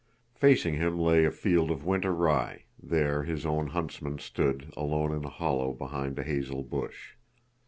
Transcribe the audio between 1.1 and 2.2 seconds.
a field of winter